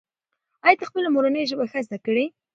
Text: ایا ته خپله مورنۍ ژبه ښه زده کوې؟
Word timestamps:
ایا 0.65 0.77
ته 0.79 0.83
خپله 0.89 1.09
مورنۍ 1.15 1.43
ژبه 1.49 1.65
ښه 1.71 1.79
زده 1.87 1.97
کوې؟ 2.05 2.25